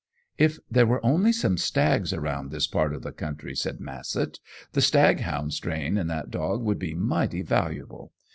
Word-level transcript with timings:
"If 0.39 0.57
there 0.67 0.87
were 0.87 1.05
only 1.05 1.31
some 1.31 1.59
stags 1.59 2.11
around 2.11 2.49
this 2.49 2.65
part 2.65 2.91
of 2.95 3.03
the 3.03 3.11
country," 3.11 3.53
said 3.55 3.77
Massett, 3.79 4.39
"the 4.71 4.81
stag 4.81 5.19
hound 5.19 5.53
strain 5.53 5.95
in 5.95 6.07
that 6.07 6.31
dog 6.31 6.63
would 6.63 6.79
be 6.79 6.95
mighty 6.95 7.43
valuable. 7.43 8.11